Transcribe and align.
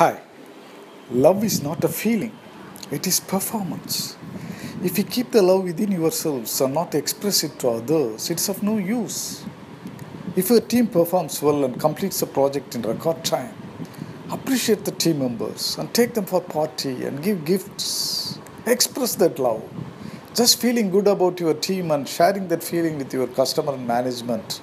Hi. 0.00 0.18
Love 1.10 1.44
is 1.44 1.62
not 1.62 1.84
a 1.84 1.88
feeling, 1.88 2.34
it 2.90 3.06
is 3.06 3.20
performance. 3.20 4.16
If 4.82 4.96
you 4.96 5.04
keep 5.04 5.30
the 5.30 5.42
love 5.42 5.64
within 5.64 5.92
yourselves 5.92 6.58
and 6.62 6.72
not 6.72 6.94
express 6.94 7.44
it 7.44 7.58
to 7.58 7.68
others, 7.68 8.30
it's 8.30 8.48
of 8.48 8.62
no 8.62 8.78
use. 8.78 9.44
If 10.36 10.48
your 10.48 10.62
team 10.62 10.86
performs 10.86 11.42
well 11.42 11.64
and 11.64 11.78
completes 11.78 12.22
a 12.22 12.26
project 12.26 12.74
in 12.74 12.80
record 12.80 13.22
time, 13.26 13.54
appreciate 14.30 14.86
the 14.86 14.92
team 14.92 15.18
members 15.18 15.76
and 15.76 15.92
take 15.92 16.14
them 16.14 16.24
for 16.24 16.40
party 16.40 17.04
and 17.04 17.22
give 17.22 17.44
gifts. 17.44 18.38
Express 18.64 19.16
that 19.16 19.38
love. 19.38 19.62
Just 20.34 20.62
feeling 20.62 20.88
good 20.90 21.08
about 21.08 21.38
your 21.40 21.52
team 21.52 21.90
and 21.90 22.08
sharing 22.08 22.48
that 22.48 22.64
feeling 22.64 22.96
with 22.96 23.12
your 23.12 23.26
customer 23.26 23.74
and 23.74 23.86
management. 23.86 24.62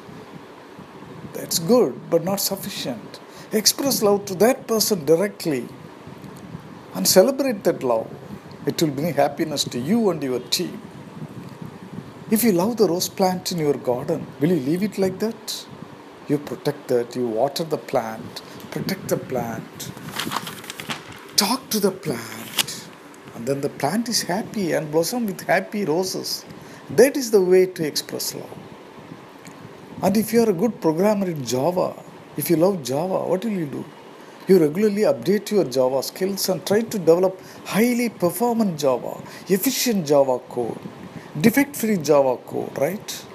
That's 1.34 1.60
good, 1.60 2.10
but 2.10 2.24
not 2.24 2.40
sufficient. 2.40 3.20
Express 3.54 4.04
love 4.04 4.26
to 4.26 4.36
that 4.36 4.68
person 4.68 5.06
directly 5.06 5.70
and 6.96 7.08
celebrate 7.08 7.64
that 7.64 7.82
love. 7.82 8.14
It 8.66 8.82
will 8.82 8.90
bring 8.90 9.14
happiness 9.14 9.64
to 9.64 9.80
you 9.80 10.10
and 10.10 10.22
your 10.22 10.42
team. 10.42 10.82
If 12.30 12.44
you 12.44 12.52
love 12.52 12.76
the 12.76 12.90
rose 12.90 13.08
plant 13.08 13.54
in 13.54 13.60
your 13.60 13.76
garden, 13.76 14.28
will 14.42 14.50
you 14.50 14.60
leave 14.60 14.84
it 14.84 14.98
like 14.98 15.20
that? 15.20 15.66
You 16.28 16.40
protect 16.40 16.90
that, 16.90 17.16
you 17.16 17.26
water 17.26 17.64
the 17.64 17.78
plant, 17.78 18.42
protect 18.72 19.08
the 19.08 19.16
plant, 19.16 19.92
talk 21.38 21.70
to 21.70 21.80
the 21.80 21.92
plant, 21.92 22.90
and 23.34 23.48
then 23.48 23.62
the 23.62 23.70
plant 23.70 24.10
is 24.10 24.24
happy 24.24 24.74
and 24.74 24.92
blossom 24.92 25.26
with 25.26 25.40
happy 25.40 25.86
roses. 25.86 26.44
That 26.90 27.16
is 27.16 27.32
the 27.32 27.42
way 27.42 27.66
to 27.66 27.88
express 27.88 28.36
love. 28.36 28.58
And 30.04 30.18
if 30.18 30.34
you 30.34 30.44
are 30.44 30.50
a 30.50 30.54
good 30.54 30.82
programmer 30.82 31.28
in 31.28 31.46
Java, 31.46 31.94
if 32.38 32.50
you 32.50 32.56
love 32.56 32.84
Java, 32.84 33.20
what 33.28 33.44
will 33.44 33.52
you 33.52 33.66
do? 33.66 33.84
You 34.48 34.60
regularly 34.60 35.02
update 35.02 35.52
your 35.52 35.66
Java 35.66 36.02
skills 36.04 36.48
and 36.50 36.66
try 36.66 36.82
to 36.82 37.00
develop 37.00 37.40
highly 37.66 38.10
performant 38.10 38.80
Java, 38.80 39.18
efficient 39.50 40.08
Java 40.08 40.40
code, 40.40 40.80
defect 41.42 41.76
free 41.76 41.98
Java 41.98 42.38
code, 42.46 42.78
right? 42.78 43.26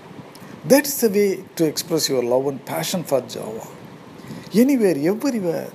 That 0.64 0.86
is 0.86 1.00
the 1.00 1.10
way 1.10 1.44
to 1.56 1.64
express 1.66 2.08
your 2.08 2.22
love 2.22 2.46
and 2.46 2.64
passion 2.64 3.04
for 3.04 3.20
Java. 3.20 3.66
Anywhere, 4.54 4.96
everywhere, 4.96 5.70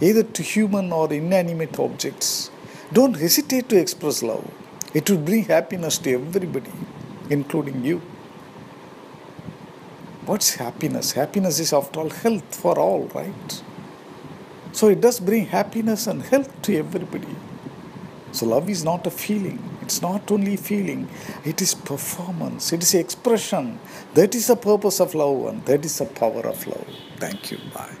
either 0.00 0.22
to 0.22 0.42
human 0.42 0.92
or 0.92 1.12
inanimate 1.12 1.78
objects. 1.78 2.50
Don't 2.92 3.14
hesitate 3.14 3.68
to 3.70 3.78
express 3.78 4.22
love. 4.22 4.48
It 4.94 5.10
will 5.10 5.18
bring 5.18 5.44
happiness 5.44 5.98
to 5.98 6.14
everybody, 6.14 6.70
including 7.28 7.84
you. 7.84 8.00
What's 10.26 10.56
happiness? 10.56 11.12
Happiness 11.12 11.60
is, 11.60 11.72
after 11.72 12.00
all, 12.00 12.10
health 12.10 12.54
for 12.54 12.78
all, 12.78 13.04
right? 13.14 13.62
So 14.72 14.88
it 14.88 15.00
does 15.00 15.20
bring 15.20 15.46
happiness 15.46 16.06
and 16.06 16.20
health 16.22 16.50
to 16.62 16.76
everybody. 16.76 17.36
So 18.32 18.46
love 18.46 18.68
is 18.68 18.84
not 18.84 19.06
a 19.06 19.10
feeling. 19.10 19.58
It's 19.82 20.02
not 20.02 20.32
only 20.32 20.56
feeling, 20.56 21.08
it 21.44 21.62
is 21.62 21.74
performance, 21.74 22.72
it 22.72 22.82
is 22.82 22.92
expression. 22.92 23.78
That 24.14 24.34
is 24.34 24.48
the 24.48 24.56
purpose 24.56 25.00
of 25.00 25.14
love 25.14 25.46
and 25.46 25.64
that 25.66 25.84
is 25.84 25.98
the 25.98 26.06
power 26.06 26.44
of 26.44 26.66
love. 26.66 26.88
Thank 27.18 27.52
you. 27.52 27.58
Bye. 27.72 27.96